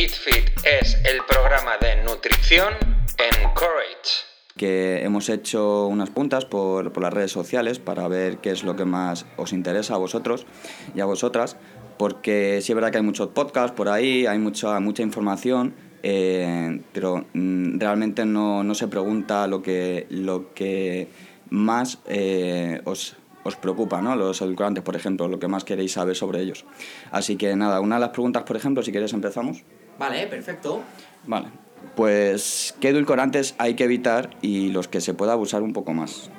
[0.00, 2.72] EatFit es el programa de nutrición
[3.18, 4.24] en Courage.
[4.56, 8.76] Que hemos hecho unas puntas por, por las redes sociales para ver qué es lo
[8.76, 10.46] que más os interesa a vosotros
[10.94, 11.58] y a vosotras,
[11.98, 16.80] porque sí es verdad que hay muchos podcasts por ahí, hay mucha, mucha información, eh,
[16.94, 21.08] pero mm, realmente no, no, se pregunta lo que, lo que
[21.50, 24.16] más eh, os, os, preocupa, ¿no?
[24.16, 26.64] Los edulcorantes, por ejemplo, lo que más queréis saber sobre ellos.
[27.10, 29.62] Así que nada, una de las preguntas, por ejemplo, si queréis empezamos.
[30.00, 30.82] Vale, perfecto.
[31.26, 31.48] Vale,
[31.94, 36.30] pues qué edulcorantes hay que evitar y los que se pueda abusar un poco más.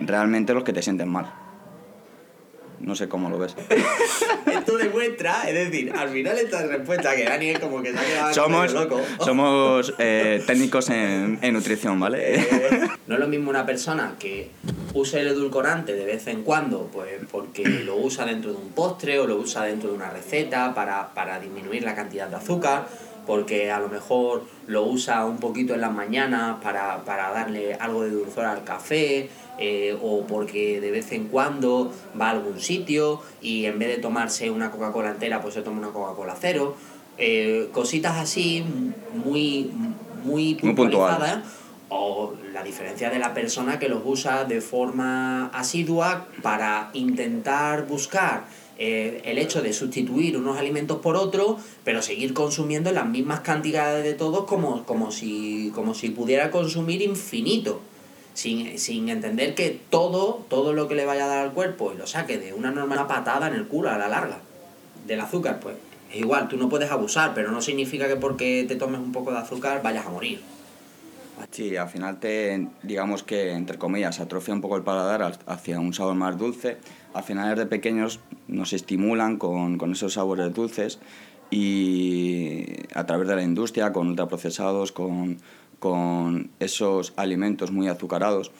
[0.00, 1.32] Realmente los que te sienten mal.
[2.80, 3.54] No sé cómo lo ves.
[4.52, 8.04] Esto demuestra, es decir, al final esta respuesta que Dani es como que se ha
[8.04, 9.00] quedado somos, loco.
[9.24, 12.34] Somos eh, técnicos en, en, nutrición, ¿vale?
[12.34, 14.50] Eh, no es lo mismo una persona que
[14.94, 19.18] use el edulcorante de vez en cuando, pues porque lo usa dentro de un postre
[19.18, 22.86] o lo usa dentro de una receta para, para disminuir la cantidad de azúcar,
[23.26, 28.02] porque a lo mejor lo usa un poquito en las mañanas para, para darle algo
[28.02, 29.28] de dulzor al café,
[29.58, 33.98] eh, o porque de vez en cuando va a algún sitio y en vez de
[33.98, 36.76] tomarse una Coca-Cola entera, pues se toma una Coca-Cola cero.
[37.18, 38.64] Eh, cositas así
[39.24, 39.70] muy,
[40.24, 41.44] muy puntualizadas.
[41.88, 48.44] O la diferencia de la persona que los usa de forma asidua para intentar buscar
[48.76, 54.02] eh, el hecho de sustituir unos alimentos por otros, pero seguir consumiendo las mismas cantidades
[54.02, 57.80] de todos como, como, si, como si pudiera consumir infinito
[58.34, 61.96] sin, sin entender que todo, todo lo que le vaya a dar al cuerpo y
[61.96, 64.40] lo saque de una normal patada en el culo a la larga.
[65.06, 65.76] Del azúcar, pues
[66.10, 69.30] es igual, tú no puedes abusar, pero no significa que porque te tomes un poco
[69.30, 70.40] de azúcar vayas a morir.
[71.50, 75.94] Sí, al final te, digamos que, entre comillas, atrofia un poco el paladar hacia un
[75.94, 76.78] sabor más dulce.
[77.12, 78.18] Al final de pequeños
[78.48, 80.98] nos estimulan con, con esos sabores dulces
[81.50, 85.38] y a través de la industria, con ultraprocesados, con,
[85.78, 88.50] con esos alimentos muy azucarados,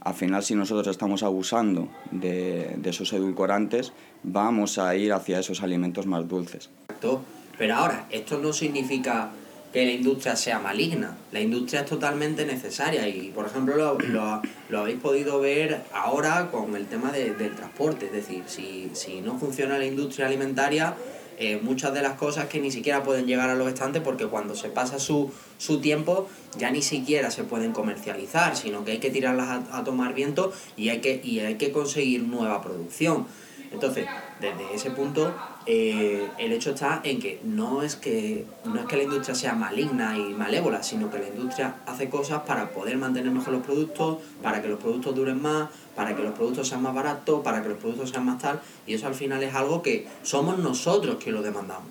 [0.00, 5.62] al final si nosotros estamos abusando de, de, esos edulcorantes, vamos a ir hacia esos
[5.62, 6.70] alimentos más dulces.
[6.84, 7.20] Exacto.
[7.58, 9.30] Pero ahora, esto no significa
[9.72, 11.16] que la industria sea maligna.
[11.32, 16.50] La industria es totalmente necesaria y, por ejemplo, lo, lo, lo habéis podido ver ahora
[16.50, 18.06] con el tema de, del transporte.
[18.06, 20.94] Es decir, si, si no funciona la industria alimentaria,
[21.40, 24.56] eh, muchas de las cosas que ni siquiera pueden llegar a los estantes porque cuando
[24.56, 29.10] se pasa su, su tiempo ya ni siquiera se pueden comercializar, sino que hay que
[29.10, 33.26] tirarlas a, a tomar viento y hay, que, y hay que conseguir nueva producción.
[33.70, 34.06] Entonces,
[34.40, 35.32] desde ese punto,
[35.66, 39.54] eh, el hecho está en que no es que no es que la industria sea
[39.54, 44.18] maligna y malévola, sino que la industria hace cosas para poder mantener mejor los productos,
[44.42, 47.68] para que los productos duren más, para que los productos sean más baratos, para que
[47.68, 51.32] los productos sean más tal, y eso al final es algo que somos nosotros que
[51.32, 51.88] lo demandamos.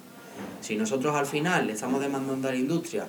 [0.62, 3.08] Si nosotros al final le estamos demandando a la industria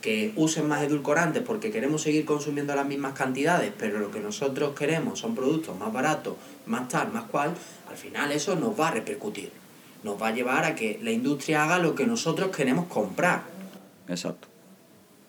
[0.00, 4.74] que usen más edulcorantes porque queremos seguir consumiendo las mismas cantidades, pero lo que nosotros
[4.78, 6.34] queremos son productos más baratos,
[6.66, 7.54] más tal, más cual,
[7.88, 9.50] al final eso nos va a repercutir.
[10.04, 13.42] Nos va a llevar a que la industria haga lo que nosotros queremos comprar.
[14.08, 14.48] Exacto.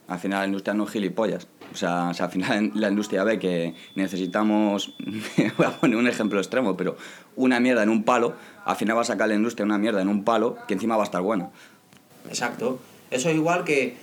[0.08, 1.48] Al final la industria no es gilipollas.
[1.72, 4.96] O sea, o sea, al final la industria ve que necesitamos,
[5.58, 6.98] voy a poner un ejemplo extremo, pero
[7.36, 8.36] una mierda en un palo,
[8.66, 11.04] al final va a sacar la industria una mierda en un palo que encima va
[11.04, 11.50] a estar buena.
[12.28, 12.80] Exacto.
[13.12, 13.98] Eso es igual que,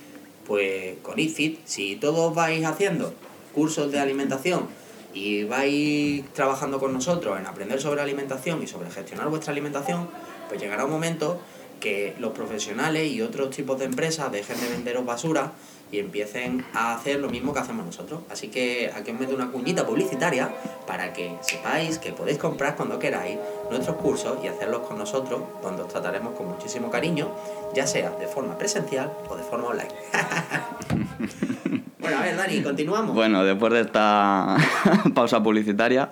[0.47, 3.13] pues, con IFIT, si todos vais haciendo
[3.53, 4.67] cursos de alimentación
[5.13, 10.07] y vais trabajando con nosotros en aprender sobre alimentación y sobre gestionar vuestra alimentación,
[10.47, 11.39] pues llegará un momento
[11.79, 15.51] que los profesionales y otros tipos de empresas dejen de venderos basura
[15.91, 18.21] y empiecen a hacer lo mismo que hacemos nosotros.
[18.29, 20.49] Así que aquí os meto una cuñita publicitaria
[20.85, 23.37] para que sepáis que podéis comprar cuando queráis
[23.69, 27.31] nuestros cursos y hacerlos con nosotros, donde os trataremos con muchísimo cariño,
[27.73, 29.89] ya sea de forma presencial o de forma online.
[31.99, 33.15] bueno, a ver, Dani, continuamos.
[33.15, 34.57] Bueno, después de esta
[35.13, 36.11] pausa publicitaria,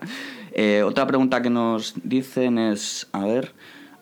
[0.54, 3.54] eh, otra pregunta que nos dicen es, a ver,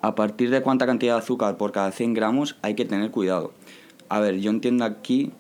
[0.02, 3.54] ¿a partir de cuánta cantidad de azúcar por cada 100 gramos hay que tener cuidado?
[4.10, 5.32] A ver, yo entiendo aquí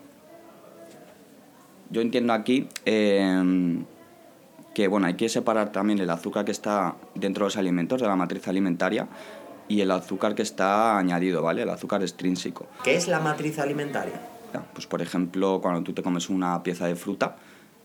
[1.94, 3.84] yo entiendo aquí eh,
[4.74, 8.08] que bueno, hay que separar también el azúcar que está dentro de los alimentos, de
[8.08, 9.08] la matriz alimentaria,
[9.68, 11.62] y el azúcar que está añadido, ¿vale?
[11.62, 12.68] El azúcar extrínseco.
[12.84, 14.20] ¿Qué es la matriz alimentaria?
[14.74, 17.38] Pues por ejemplo, cuando tú te comes una pieza de fruta,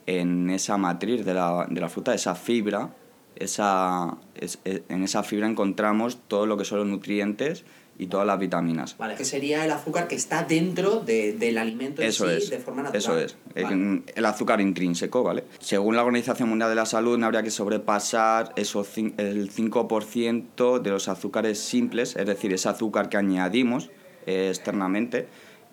[0.06, 2.90] en esa matriz de la, de la fruta, esa fibra,
[3.36, 7.64] esa, es, en esa fibra encontramos todo lo que son los nutrientes
[7.98, 8.96] y todas las vitaminas.
[8.96, 12.50] Vale, que sería el azúcar que está dentro de, del alimento en eso sí, es,
[12.50, 12.98] de forma natural.
[13.02, 14.02] Eso es, Vale.
[14.14, 15.44] el, azúcar intrínseco, ¿vale?
[15.58, 20.78] Según la Organización Mundial de la Salud, no habría que sobrepasar eso, cin- el 5%
[20.80, 23.90] de los azúcares simples, es decir, ese azúcar que añadimos
[24.26, 25.26] eh, externamente,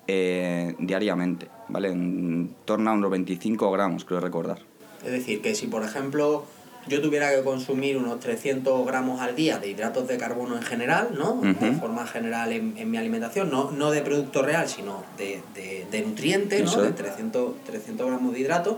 [0.07, 1.89] eh, diariamente, ¿vale?
[1.89, 4.59] En torno a unos 25 gramos, creo recordar.
[5.03, 6.45] Es decir, que si por ejemplo
[6.87, 11.09] yo tuviera que consumir unos 300 gramos al día de hidratos de carbono en general,
[11.17, 11.41] ¿no?
[11.41, 15.85] De forma general en, en mi alimentación, no, no de producto real, sino de, de,
[15.89, 16.81] de nutriente, ¿no?
[16.81, 16.95] De es.
[16.95, 18.75] 300, 300 gramos de hidratos,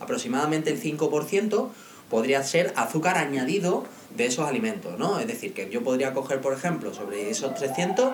[0.00, 1.68] aproximadamente el 5%
[2.08, 3.84] podría ser azúcar añadido
[4.16, 5.18] de esos alimentos, ¿no?
[5.18, 8.12] Es decir, que yo podría coger, por ejemplo, sobre esos 300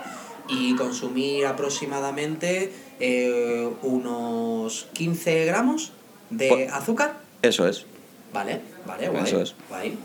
[0.49, 5.93] y consumir aproximadamente eh, unos 15 gramos
[6.31, 7.20] de Pues- azúcar.
[7.43, 7.87] Eso es.
[8.35, 9.23] Vale, vale, guay.
[9.25, 9.55] Eso es.
[9.71, 9.97] guay.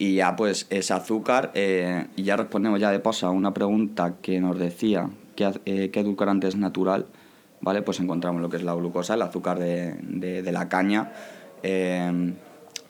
[0.00, 4.16] Y ya pues ese azúcar, eh, y ya respondemos ya de paso a una pregunta
[4.20, 7.06] que nos decía qué, eh, qué edulcorante es natural,
[7.60, 7.82] ¿vale?
[7.82, 11.12] Pues encontramos lo que es la glucosa, el azúcar de, de- de la caña,
[11.64, 12.32] eh,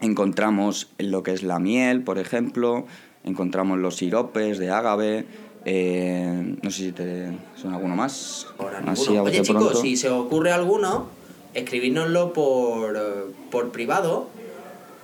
[0.00, 2.86] encontramos lo que es la miel, por ejemplo,
[3.24, 5.24] encontramos los siropes de ágave,
[5.64, 8.46] eh, no sé si te suena alguno más.
[8.86, 11.06] Así Oye chicos, si se os ocurre alguno,
[11.54, 13.00] escribidnoslo por, eh,
[13.50, 14.28] por privado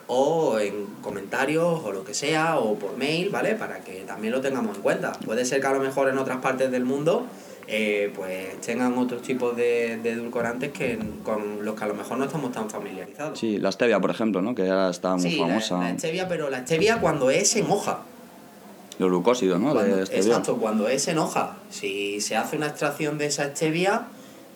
[0.07, 3.55] o en comentarios o lo que sea o por mail, ¿vale?
[3.55, 5.13] Para que también lo tengamos en cuenta.
[5.25, 7.27] Puede ser que a lo mejor en otras partes del mundo
[7.67, 12.19] eh, pues tengan otros tipos de, de edulcorantes que con los que a lo mejor
[12.19, 13.39] no estamos tan familiarizados.
[13.39, 14.55] Sí, la stevia, por ejemplo, ¿no?
[14.55, 15.79] Que ahora está muy Sí, la- famosa.
[15.79, 18.01] La, stevia, pero la stevia cuando es en hoja.
[18.99, 19.73] Los glucósidos, ¿no?
[19.73, 21.57] Cuando- exacto, cuando es en hoja.
[21.71, 24.09] Si se hace una extracción de esa stevia,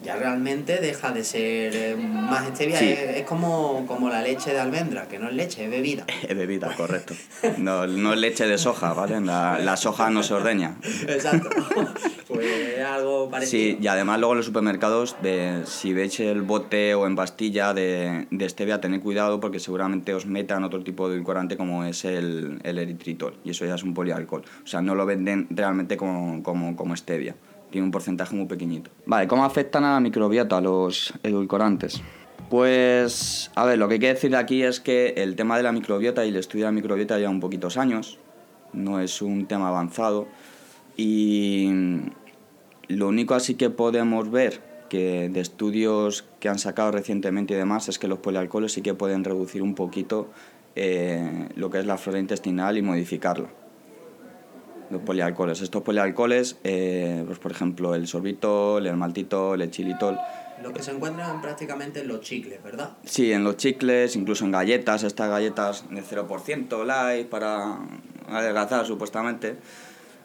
[0.03, 2.79] ya realmente deja de ser eh, más stevia.
[2.79, 2.89] Sí.
[2.91, 6.05] Es, es como, como la leche de almendra, que no es leche, es bebida.
[6.29, 7.15] Es bebida, correcto.
[7.57, 9.21] No, no es leche de soja, ¿vale?
[9.21, 10.77] La, la soja no se ordeña.
[11.07, 11.49] Exacto.
[12.29, 13.79] pues es algo parecido.
[13.79, 17.73] Sí, y además luego en los supermercados, de, si veis el bote o en pastilla
[17.73, 22.05] de, de stevia, tened cuidado porque seguramente os metan otro tipo de edulcorante como es
[22.05, 23.37] el, el eritritol.
[23.45, 24.43] Y eso ya es un polialcohol.
[24.65, 27.37] O sea, no lo venden realmente como, como, como stevia.
[27.71, 28.91] Tiene un porcentaje muy pequeñito.
[29.07, 32.03] Vale, ¿cómo afectan a la microbiota los edulcorantes?
[32.51, 35.73] Pues, a ver, lo que hay que decir aquí es que el tema de la
[35.73, 38.19] microbiota y el estudio de la microbiota lleva un poquitos años.
[38.73, 40.27] No es un tema avanzado.
[40.97, 41.71] Y
[42.89, 47.89] lo único así que podemos ver que de estudios que han sacado recientemente y demás
[47.89, 50.31] es que los polialcoholes sí que pueden reducir un poquito
[50.75, 53.49] eh, lo que es la flora intestinal y modificarla.
[54.91, 55.61] Los polialcoholes.
[55.61, 60.19] Estos polialcoholes, eh, pues por ejemplo el sorbitol, el maltitol, el xilitol,
[60.63, 62.91] Los que se encuentran prácticamente en los chicles, ¿verdad?
[63.05, 67.79] Sí, en los chicles, incluso en galletas, estas galletas de 0% light para
[68.29, 69.57] adelgazar supuestamente.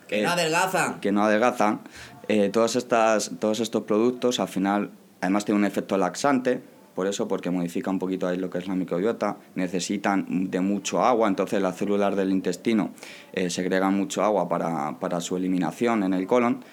[0.07, 1.00] Que Eh, no adelgazan.
[1.01, 1.81] que no adelgazan.
[2.30, 6.62] Eh, todas estas, todos estos productos al final además tienen un efecto laxante,
[6.95, 11.04] por eso, porque modifica un poquito ahí lo que es la microbiota, necesitan de mucho
[11.04, 12.92] agua, entonces las células del intestino
[13.34, 16.63] eh, segregan mucho agua para, para su eliminación en el colon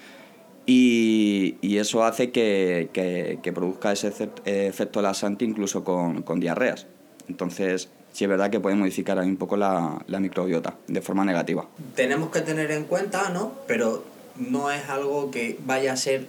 [0.67, 4.09] y, eso hace que, que- produzca ese
[4.45, 6.87] eh, efecto laxante incluso con, con diarreas.
[7.29, 11.25] Entonces, sí es verdad que puede modificar ahí un poco la, la microbiota de forma
[11.25, 11.67] negativa.
[11.95, 13.53] tenemos que tener en cuenta, ¿no?
[13.67, 14.05] Pero
[14.37, 16.27] no es algo que vaya a ser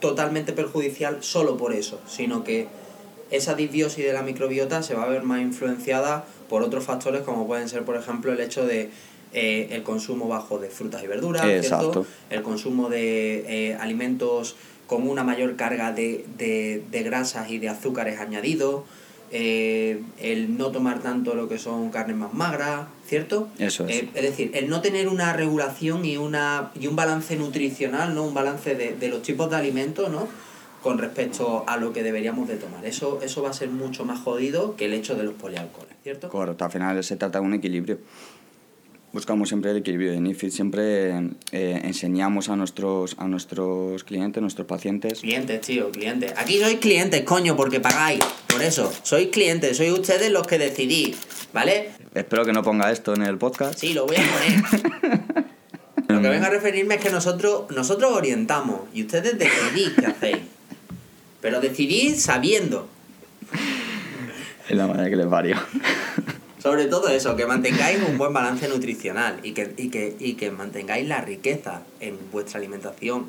[0.00, 2.68] totalmente perjudicial solo por eso, sino que
[3.30, 7.46] esa disbiosis de la microbiota se va a ver más influenciada por otros factores como
[7.46, 8.90] pueden ser, por ejemplo, el hecho de
[9.32, 11.44] eh, el consumo bajo de frutas y verduras,
[12.30, 17.68] el consumo de eh, alimentos con una mayor carga de, de, de grasas y de
[17.68, 18.84] azúcares añadidos,
[19.30, 23.48] eh, el no tomar tanto lo que son carnes más magras, ¿cierto?
[23.58, 23.96] Eso es.
[23.96, 28.24] Eh, es decir, el no tener una regulación y, una, y un balance nutricional, ¿no?
[28.24, 30.26] Un balance de, de los tipos de alimentos, ¿no?
[30.82, 32.84] Con respecto a lo que deberíamos de tomar.
[32.86, 36.28] Eso, eso va a ser mucho más jodido que el hecho de los polialcoholes, ¿cierto?
[36.28, 37.98] Correcto, al final se trata de un equilibrio.
[39.12, 40.12] Buscamos siempre el equilibrio.
[40.12, 41.10] En IFIT siempre
[41.50, 45.20] eh, enseñamos a nuestros, a nuestros clientes, nuestros pacientes.
[45.20, 46.34] Clientes, tío, clientes.
[46.36, 48.20] Aquí sois clientes, coño, porque pagáis.
[48.46, 51.16] Por eso, sois clientes, sois ustedes los que decidís,
[51.54, 51.90] ¿vale?
[52.14, 53.78] Espero que no ponga esto en el podcast.
[53.78, 55.48] Sí, lo voy a poner.
[56.08, 60.38] Lo que vengo a referirme es que nosotros, nosotros orientamos y ustedes decidís qué hacéis.
[61.40, 62.88] Pero decidís sabiendo.
[64.68, 65.56] Es la manera que les vario.
[66.58, 70.50] Sobre todo eso, que mantengáis un buen balance nutricional y que, y que, y que
[70.50, 73.26] mantengáis la riqueza en vuestra alimentación.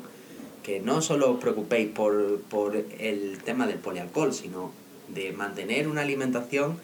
[0.62, 4.72] Que no solo os preocupéis por, por el tema del polialcohol, sino
[5.08, 6.78] de mantener una alimentación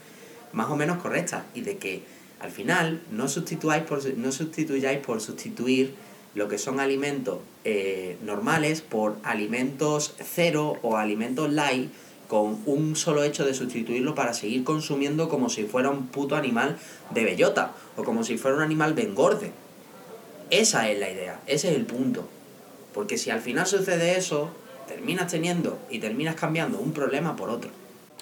[0.53, 2.03] más o menos correcta y de que
[2.41, 5.95] al final no sustituyáis por, no sustituyáis por sustituir
[6.37, 11.91] lo que son alimentos eh, normales por alimentos cero o alimentos light
[12.29, 16.77] con un solo hecho de sustituirlo para seguir consumiendo como si fuera un puto animal
[17.11, 19.51] de bellota o como si fuera un animal de engorde.
[20.51, 22.29] Esa es la idea, ese es el punto.
[22.93, 24.51] Porque si al final sucede eso,
[24.87, 27.71] terminas teniendo y terminas cambiando un problema por otro.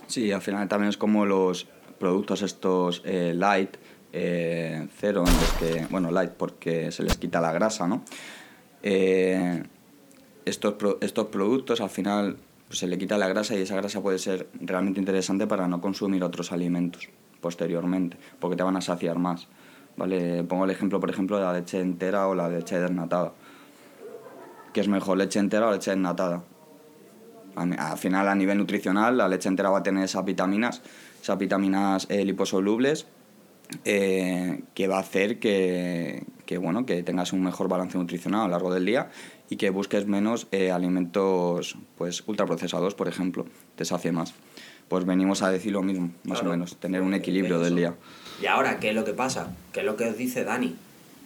[0.07, 1.67] Sí, al final también es como los
[1.99, 3.77] productos estos eh, light,
[4.17, 8.05] eh, cero, los que, bueno, light porque se les quita la grasa, ¿no?
[8.83, 9.65] Eh,
[10.45, 12.37] estos, estos productos al final
[12.69, 15.81] pues, se le quita la grasa y esa grasa puede ser realmente interesante para no
[15.81, 17.09] consumir otros alimentos
[17.41, 19.49] posteriormente, porque te van a saciar más.
[19.97, 20.45] ¿vale?
[20.45, 23.33] Pongo el ejemplo, por ejemplo, de la leche entera o la leche desnatada.
[24.73, 26.45] ¿Qué es mejor, leche entera o leche desnatada?
[27.57, 30.83] Al final, a nivel nutricional, la leche entera va a tener esas vitaminas,
[31.21, 33.07] esas vitaminas eh, liposolubles,
[33.85, 38.45] eh, que va a hacer que, que, bueno, que tengas un mejor balance nutricional a
[38.45, 39.11] lo largo del día
[39.51, 44.35] y que busques menos eh, alimentos pues, ultraprocesados, por ejemplo, te sacie más.
[44.89, 47.95] Pues venimos a decir lo mismo, más o menos, tener un equilibrio del día.
[48.43, 49.49] Y ahora, ¿qué es lo que pasa?
[49.73, 50.77] ¿Qué es lo que os dice Dani?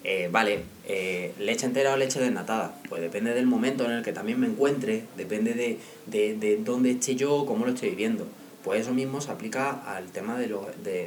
[0.05, 2.73] Eh, vale, eh, leche entera o leche desnatada.
[2.89, 6.93] Pues depende del momento en el que también me encuentre, depende de, de, de dónde
[6.93, 8.27] esté yo, cómo lo estoy viviendo.
[8.69, 10.47] Pues eso mismo se aplica al tema de,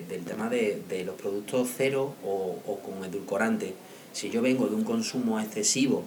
[0.09, 3.75] del tema de, los productos cero o, o con edulcorante.
[4.13, 6.03] Si yo vengo de un consumo excesivo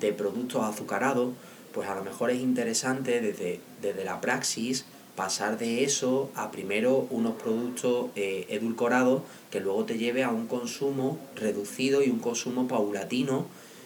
[0.00, 1.34] de productos azucarados,
[1.74, 7.06] pues a lo mejor es interesante desde, desde la praxis pasar de eso a primero
[7.10, 9.20] unos productos eh, edulcorados
[9.50, 13.44] que luego te lleve a un consumo reducido y un consumo paulatino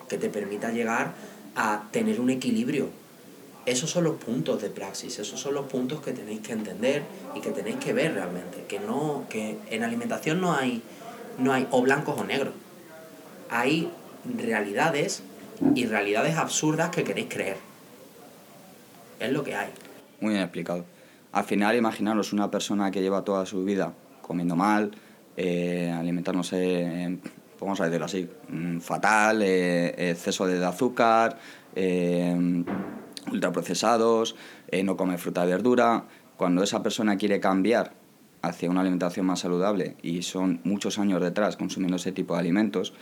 [0.08, 1.14] que te permita llegar
[1.56, 3.03] a tener un equilibrio.
[3.66, 7.02] Esos son los puntos de praxis, esos son los puntos que tenéis que entender
[7.34, 10.82] y que tenéis que ver realmente, que no que en alimentación no hay
[11.38, 12.54] no hay o blancos o negros.
[13.50, 13.90] Hay
[14.24, 15.22] realidades
[15.74, 17.56] y realidades absurdas que queréis creer.
[19.20, 19.70] Es lo que hay.
[20.20, 20.84] Muy bien explicado.
[21.32, 23.92] Al final, imaginaros una persona que lleva toda su vida
[24.22, 24.92] comiendo mal,
[25.36, 27.18] eh, alimentándose,
[27.60, 31.38] vamos a decirlo así, mm, fatal, eh, exceso de azúcar,
[31.74, 32.64] eh,
[33.32, 34.36] ultraprocesados,
[34.68, 36.04] eh, no come fruta y verdura.
[36.36, 37.94] Cuando esa persona quiere cambiar
[38.42, 42.92] hacia una alimentación más saludable y son muchos años detrás consumiendo ese tipo de alimentos,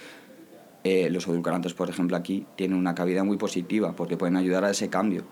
[0.84, 4.70] eh, los edulcorantes, por ejemplo, aquí tienen una cabida muy positiva porque pueden ayudar a
[4.70, 5.24] ese cambio.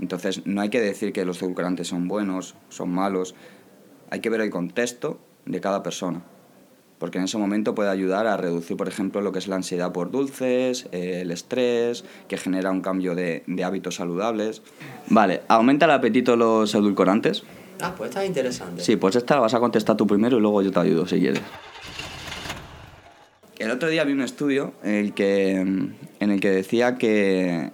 [0.00, 3.34] Entonces, no hay que decir que los edulcorantes son buenos, son malos.
[4.10, 6.22] Hay que ver el contexto de cada persona.
[7.04, 9.92] Porque en ese momento puede ayudar a reducir, por ejemplo, lo que es la ansiedad
[9.92, 14.62] por dulces, eh, el estrés, que genera un cambio de, de, hábitos saludables.
[15.08, 17.42] Vale, ¿aumenta el apetito los edulcorantes?
[17.82, 18.82] Ah, pues está interesante.
[18.82, 21.20] Sí, pues esta la vas a contestar tú primero y luego yo te ayudo si
[21.20, 21.42] quieres.
[23.58, 27.70] El otro día vi un estudio en el que, en el que decía que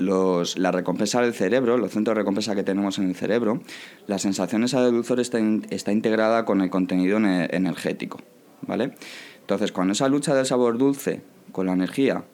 [0.00, 3.60] los, la recompensa del cerebro, los centros de recompensa que tenemos en el cerebro,
[4.06, 8.18] la sensación esa de dulzor está, in, está integrada con el contenido energético,
[8.62, 8.94] ¿vale?
[9.40, 12.24] Entonces, cuando esa lucha del sabor dulce con la energía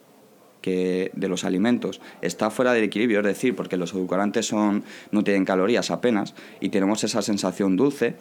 [0.61, 5.23] que de los alimentos está fuera del equilibrio, es decir, porque los edulcorantes son, no
[5.23, 8.17] tienen calorías apenas y tenemos esa sensación dulce,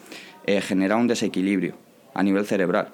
[0.46, 1.74] eh, genera un desequilibrio
[2.14, 2.88] a nivel cerebral.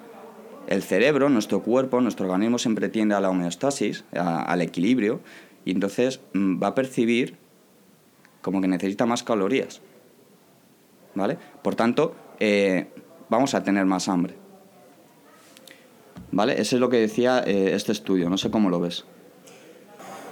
[0.67, 5.19] El cerebro, nuestro cuerpo, nuestro organismo siempre tiende a la homeostasis, al equilibrio,
[5.65, 7.37] y entonces mm, va a percibir
[8.41, 9.81] como que necesita más calorías.
[11.15, 11.37] ¿Vale?
[11.61, 12.87] Por tanto, eh,
[13.29, 14.42] vamos a tener más hambre.
[16.33, 16.59] ¿Vale?
[16.59, 19.05] Eso es lo que decía eh, este estudio, no sé cómo lo ves.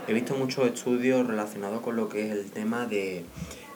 [0.07, 3.23] He visto muchos estudios relacionados con lo que es el tema de,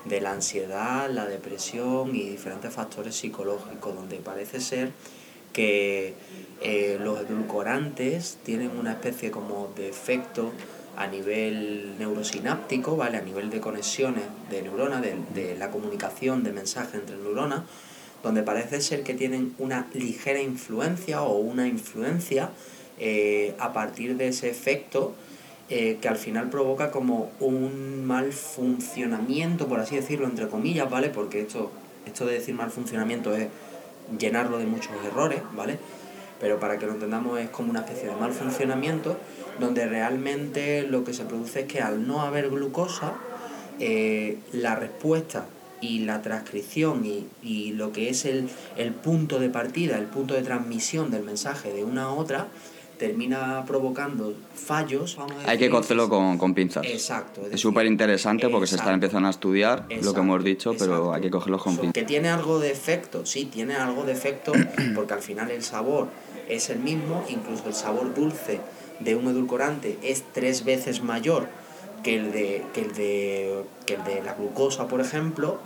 [0.05, 4.89] de la ansiedad, la depresión y diferentes factores psicológicos, donde parece ser
[5.53, 6.15] que
[6.63, 10.51] eh, los edulcorantes tienen una especie como de efecto
[10.97, 13.17] a nivel neurosináptico, ¿vale?
[13.17, 17.61] A nivel de conexiones de neuronas, de, de la comunicación de mensajes entre neuronas,
[18.25, 22.49] donde parece ser que tienen una ligera influencia o una influencia
[22.97, 25.13] eh, a partir de ese efecto
[25.69, 31.09] eh, que al final provoca como un mal funcionamiento, por así decirlo, entre comillas, ¿vale?
[31.09, 31.71] Porque esto,
[32.07, 33.47] esto de decir mal funcionamiento es
[34.17, 35.77] llenarlo de muchos errores, ¿vale?
[36.39, 39.17] Pero para que lo entendamos es como una especie de mal funcionamiento
[39.59, 43.13] donde realmente lo que se produce es que al no haber glucosa,
[43.79, 45.45] eh, la respuesta
[45.81, 50.33] y la transcripción y, y lo que es el, el, punto de partida, el punto
[50.33, 52.47] de transmisión del mensaje de una a otra,
[52.97, 55.15] termina provocando fallos.
[55.17, 55.49] Vamos a decir.
[55.49, 56.85] Hay que cogerlo con, con pinzas.
[56.85, 57.41] Exacto.
[57.51, 60.93] Es súper interesante porque se está empezando a estudiar exacto, lo que hemos dicho, exacto.
[60.93, 61.93] pero hay que cogerlo con pinzas.
[61.93, 64.53] Que tiene algo de efecto, sí, tiene algo de efecto
[64.95, 66.07] porque al final el sabor
[66.47, 68.61] es el mismo, incluso el sabor dulce
[68.99, 71.49] de un edulcorante es tres veces mayor
[72.05, 75.57] que el de, que el de, que el de la glucosa, por ejemplo,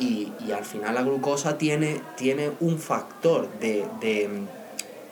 [0.00, 4.28] y, y al final la glucosa tiene, tiene un factor de, de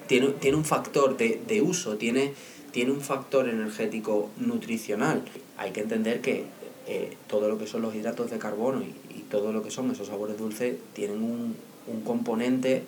[0.08, 2.34] tiene, tiene un factor de, de uso, tiene,
[2.72, 5.22] tiene un factor energético nutricional.
[5.58, 6.46] Hay que entender que
[6.88, 9.92] eh, todo lo que son los hidratos de carbono y, y todo lo que son
[9.92, 11.54] esos sabores dulces tienen un,
[11.86, 12.82] un componente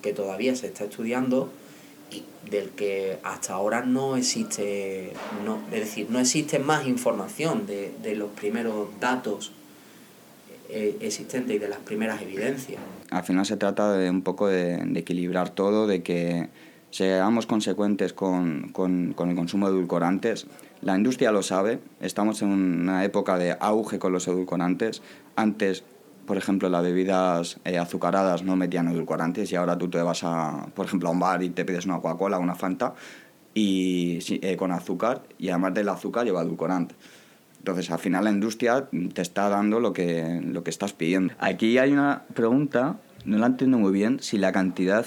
[0.00, 1.50] que todavía se está estudiando
[2.50, 5.12] del que hasta ahora no existe,
[5.44, 9.52] no, es decir, no existe más información de, de los primeros datos
[10.74, 12.80] eh, existentes y de las primeras evidencias.
[13.10, 16.48] Al final se trata de un poco de, equilibrar todo, de que
[16.90, 20.46] seamos consecuentes con, con, con el consumo de edulcorantes.
[20.80, 25.02] La industria lo sabe, estamos en una época de auge con los edulcorantes.
[25.36, 25.84] Antes
[26.26, 30.66] por ejemplo, las bebidas eh, azucaradas no metían edulcorantes y ahora tú te vas a,
[30.74, 32.94] por ejemplo, a un bar y te pides una Coca-Cola, una Fanta
[33.54, 36.94] y eh, con azúcar y además del azúcar lleva edulcorante.
[37.58, 41.34] Entonces, al final la industria te está dando lo que, lo que estás pidiendo.
[41.38, 45.06] Aquí hay una pregunta, no la entiendo muy bien, si la cantidad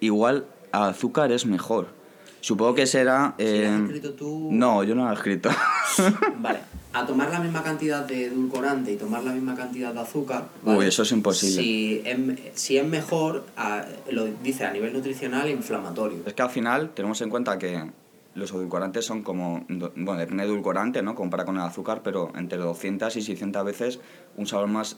[0.00, 1.99] igual a azúcar es mejor.
[2.40, 3.34] Supongo que será...
[3.38, 4.48] Si la has eh, escrito tú...
[4.50, 5.50] No, yo no la he escrito.
[6.38, 6.60] Vale,
[6.92, 10.48] a tomar la misma cantidad de edulcorante y tomar la misma cantidad de azúcar.
[10.62, 10.78] ¿vale?
[10.78, 11.62] Uy, eso es imposible.
[11.62, 12.18] Si es,
[12.54, 16.18] si es mejor, a- lo dice a nivel nutricional inflamatorio.
[16.26, 17.90] Es que al final tenemos en cuenta que
[18.34, 21.14] los edulcorantes son como, bueno, depende del edulcorante, ¿no?
[21.14, 23.98] Compara con el azúcar, pero entre 200 y 600 veces
[24.36, 24.96] un sabor más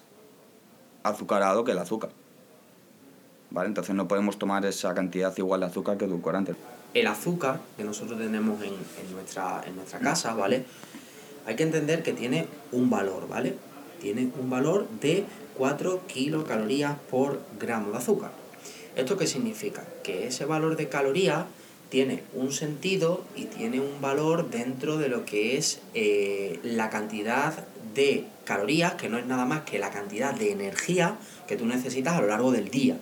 [1.02, 2.10] azucarado que el azúcar.
[3.50, 3.68] ¿Vale?
[3.68, 6.54] Entonces no podemos tomar esa cantidad igual de azúcar que edulcorante.
[6.94, 10.64] El azúcar que nosotros tenemos en, en nuestra, en nuestra casa, ¿vale?
[11.46, 13.56] Hay que entender que tiene un valor, ¿vale?
[14.00, 15.24] Tiene un valor de
[15.56, 18.32] 4 kilocalorías por gramo de azúcar.
[18.96, 19.84] ¿Esto qué significa?
[20.02, 21.46] Que ese valor de calorías
[21.88, 27.66] tiene un sentido y tiene un valor dentro de lo que es eh, la cantidad
[27.94, 32.16] de calorías, que no es nada más que la cantidad de energía que tú necesitas
[32.16, 32.96] a lo largo del día.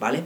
[0.00, 0.24] ¿Vale?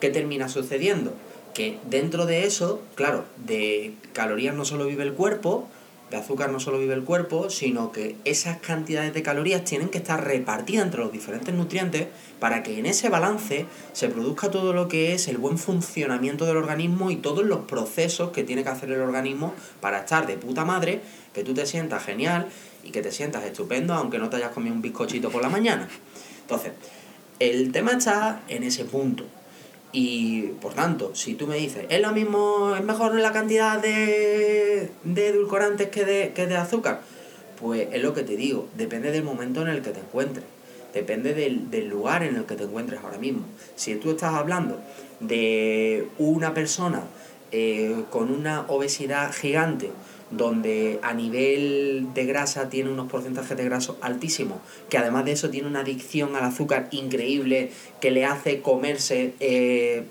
[0.00, 1.14] ¿Qué termina sucediendo?
[1.60, 5.68] Que dentro de eso, claro, de calorías no solo vive el cuerpo,
[6.10, 9.98] de azúcar no solo vive el cuerpo, sino que esas cantidades de calorías tienen que
[9.98, 12.06] estar repartidas entre los diferentes nutrientes
[12.38, 16.56] para que en ese balance se produzca todo lo que es el buen funcionamiento del
[16.56, 20.64] organismo y todos los procesos que tiene que hacer el organismo para estar de puta
[20.64, 21.02] madre,
[21.34, 22.48] que tú te sientas genial
[22.84, 25.90] y que te sientas estupendo aunque no te hayas comido un bizcochito por la mañana.
[26.40, 26.72] Entonces,
[27.38, 29.26] el tema está en ese punto.
[29.92, 34.90] Y por tanto, si tú me dices, es lo mismo, es mejor la cantidad de,
[35.02, 37.00] de edulcorantes que de, que de azúcar,
[37.60, 40.44] pues es lo que te digo, depende del momento en el que te encuentres,
[40.94, 43.44] depende del, del lugar en el que te encuentres ahora mismo.
[43.74, 44.80] Si tú estás hablando
[45.18, 47.02] de una persona
[47.52, 49.90] eh, con una obesidad gigante,
[50.30, 55.50] donde a nivel de grasa tiene unos porcentajes de graso altísimos, que además de eso
[55.50, 60.04] tiene una adicción al azúcar increíble, que le hace comerse eh,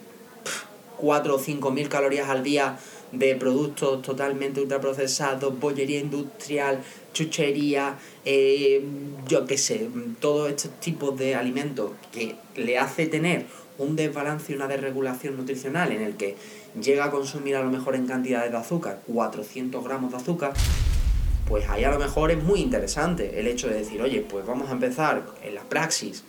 [0.97, 2.77] 4 o 5 mil calorías al día
[3.11, 6.79] de productos totalmente ultraprocesados, bollería industrial,
[7.13, 8.83] chuchería, eh,
[9.27, 13.45] yo qué sé, todos estos tipos de alimentos que le hace tener
[13.79, 16.35] un desbalance y una desregulación nutricional en el que
[16.79, 20.53] llega a consumir a lo mejor en cantidades de azúcar 400 gramos de azúcar,
[21.47, 24.69] pues ahí a lo mejor es muy interesante el hecho de decir, oye, pues vamos
[24.69, 26.23] a empezar en la praxis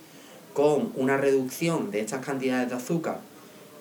[0.53, 3.19] con una reducción de estas cantidades de azúcar,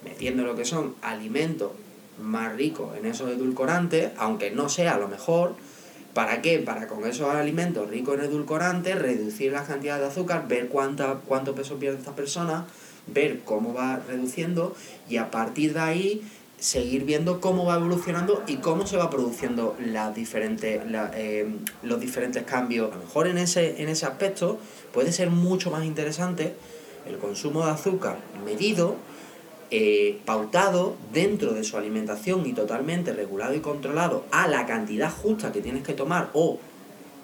[0.04, 1.72] metiendo lo que son alimentos
[2.20, 5.54] más ricos en esos edulcorantes, aunque no sea lo mejor.
[6.12, 6.58] ¿Para qué?
[6.58, 11.54] Para con esos alimentos ricos en edulcorantes reducir las cantidades de azúcar, ver cuánta, cuánto
[11.54, 12.66] peso pierde esta persona,
[13.06, 14.74] ver cómo va reduciendo
[15.08, 16.22] y a partir de ahí
[16.58, 19.76] seguir viendo cómo va evolucionando y cómo se va produciendo
[20.90, 21.48] la- eh,
[21.82, 22.92] los diferentes cambios.
[22.92, 24.58] A lo mejor en ese, en ese aspecto
[24.92, 26.52] puede ser mucho más interesante
[27.08, 28.96] el consumo de azúcar medido,
[29.70, 35.52] eh, pautado dentro de su alimentación y totalmente regulado y controlado a la cantidad justa
[35.52, 36.58] que tienes que tomar o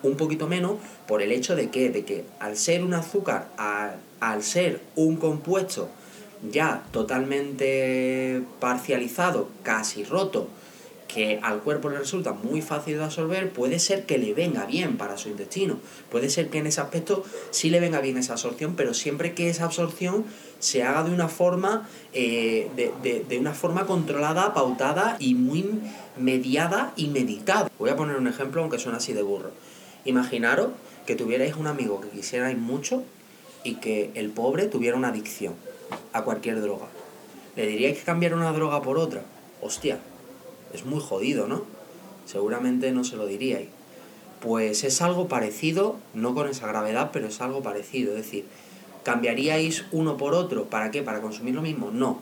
[0.02, 0.74] un poquito menos
[1.06, 3.48] por el hecho de que, de que al ser un azúcar,
[4.20, 5.88] al ser un compuesto
[6.50, 10.48] ya totalmente parcializado, casi roto,
[11.08, 14.96] que al cuerpo le resulta muy fácil de absorber, puede ser que le venga bien
[14.98, 15.78] para su intestino.
[16.10, 19.48] Puede ser que en ese aspecto sí le venga bien esa absorción, pero siempre que
[19.48, 20.24] esa absorción
[20.58, 25.64] se haga de una forma, eh, de, de- de una forma controlada, pautada y muy
[26.18, 27.70] mediada y meditada.
[27.78, 29.52] Voy a poner un ejemplo, aunque suena así de burro.
[30.06, 30.70] Imaginaros
[31.04, 33.02] que tuvierais un amigo que quisierais mucho
[33.64, 35.54] y que el pobre tuviera una adicción
[36.12, 36.86] a cualquier droga.
[37.56, 39.22] ¿Le diríais que cambiar una droga por otra?
[39.60, 39.98] Hostia,
[40.72, 41.64] es muy jodido, ¿no?
[42.24, 43.68] Seguramente no se lo diríais.
[44.40, 48.10] Pues es algo parecido, no con esa gravedad, pero es algo parecido.
[48.16, 48.44] Es decir,
[49.02, 50.66] ¿cambiaríais uno por otro?
[50.66, 51.02] ¿Para qué?
[51.02, 51.90] ¿Para consumir lo mismo?
[51.90, 52.20] No.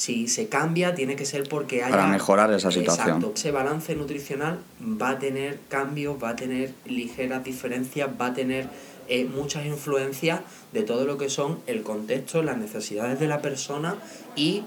[0.00, 1.94] Si se cambia, tiene que ser porque haya...
[1.94, 3.16] Para mejorar esa situación.
[3.16, 3.32] Exacto.
[3.34, 8.70] Ese balance nutricional va a tener cambios, va a tener ligeras diferencias, va a tener
[9.08, 10.40] eh, muchas influencias
[10.72, 13.96] de todo lo que son el contexto, las necesidades de la persona
[14.36, 14.62] y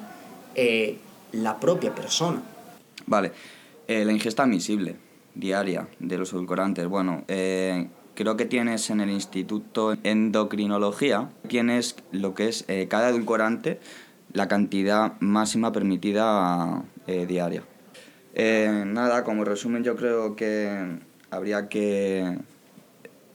[0.54, 1.00] eh,
[1.32, 2.43] la propia persona.
[3.08, 3.32] Vale,
[3.88, 4.98] eh, la ingesta admisible
[5.34, 6.88] diaria de los edulcorantes.
[6.88, 13.80] Bueno, creo que tienes en el Instituto Endocrinología, tienes lo que es cada edulcorante,
[14.34, 17.63] la cantidad máxima permitida eh, diaria.
[18.34, 20.98] Eh, nada, como resumen yo creo que
[21.30, 22.38] habría que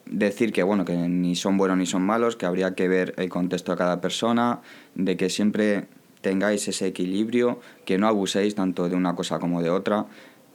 [0.07, 3.29] decir que bueno que ni son buenos ni son malos, que habría que ver el
[3.29, 4.61] contexto de cada persona,
[4.95, 5.87] de que siempre
[6.21, 10.07] tengáis ese equilibrio, que no abuséis tanto de una cosa como de otra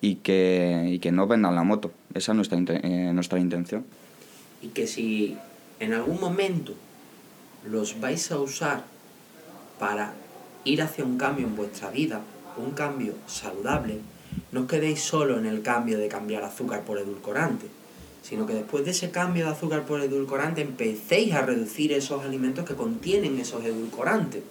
[0.02, 1.92] y que, y que no vendan la moto.
[2.14, 3.86] Esa es nuestra, eh, nuestra intención.
[4.62, 5.38] Y que si
[5.80, 6.74] en algún momento
[7.66, 8.84] los vais a usar
[9.80, 10.14] para
[10.63, 12.21] ir hacia un cambio en vuestra vida,
[12.58, 13.99] un cambio saludable,
[14.52, 17.67] no os quedéis solo en el cambio de cambiar azúcar por edulcorante,
[18.21, 22.65] sino que después de ese cambio de azúcar por edulcorante empecéis a reducir esos alimentos
[22.65, 24.41] que contienen esos edulcorantes.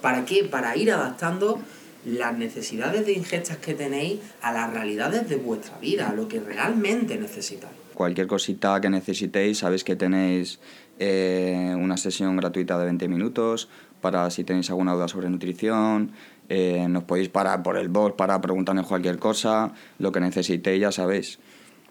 [0.00, 0.44] ¿Para qué?
[0.44, 1.58] Para ir adaptando
[2.04, 6.40] las necesidades de ingestas que tenéis a las realidades de vuestra vida, a lo que
[6.40, 7.74] realmente necesitáis.
[7.94, 10.60] Cualquier cosita que necesitéis, sabéis que tenéis
[11.00, 13.68] eh, una sesión gratuita de 20 minutos
[14.00, 16.12] para si tenéis alguna duda sobre nutrición.
[16.50, 20.90] eh, nos podéis parar por el box para preguntarnos cualquier cosa, lo que necesitéis, ya
[20.92, 21.38] sabéis.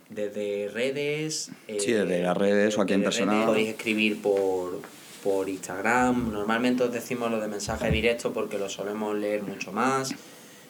[0.09, 1.51] Desde redes.
[1.67, 3.33] eh, Sí, desde las redes o aquí en desde persona.
[3.33, 4.79] redes Podéis escribir por,
[5.23, 6.31] por Instagram.
[6.31, 10.15] Normalmente os decimos lo de mensaje directo porque lo solemos leer mucho más.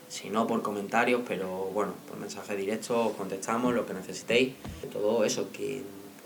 [0.09, 4.53] Si no, por comentarios, pero bueno, por mensaje directo os contestamos lo que necesitéis.
[4.91, 5.81] Todo eso, que,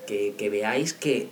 [0.07, 1.27] que, que veáis que,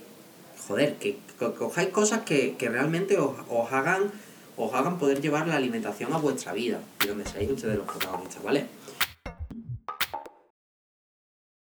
[0.67, 4.11] joder, que, co- cojáis cosas que, que realmente os, os hagan
[4.57, 8.43] os hagan poder llevar la alimentación a vuestra vida y donde seáis ustedes los protagonistas,
[8.43, 8.65] ¿vale?